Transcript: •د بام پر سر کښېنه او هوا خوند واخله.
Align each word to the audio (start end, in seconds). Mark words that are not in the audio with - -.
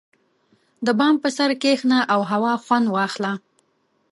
•د 0.85 0.87
بام 0.99 1.15
پر 1.21 1.31
سر 1.37 1.49
کښېنه 1.61 1.99
او 2.13 2.19
هوا 2.31 2.53
خوند 2.63 2.87
واخله. 2.95 3.31